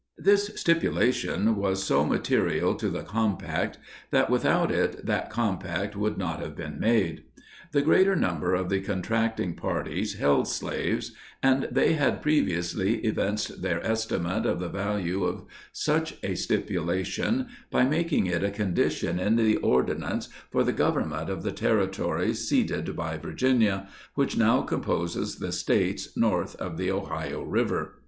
[0.17, 3.77] This stipulation was so material to the compact,
[4.09, 7.25] that without it that compact would not have been made.
[7.71, 11.11] The greater number of the contracting parties held slaves,
[11.43, 17.83] and they had previously evinced their estimate of the value of such a stipulation by
[17.85, 23.19] making it a condition in the Ordinance for the government of the territory ceded by
[23.19, 27.99] Virginia, which now composes the States north of the Ohio river.